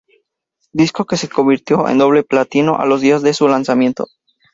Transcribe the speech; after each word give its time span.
Disco 0.73 1.05
que 1.05 1.15
se 1.15 1.29
convirtió 1.29 1.87
en 1.87 1.99
doble 1.99 2.23
platino 2.23 2.75
a 2.79 2.87
los 2.87 3.01
días 3.01 3.21
de 3.21 3.35
su 3.35 3.47
lanzamiento. 3.47 4.07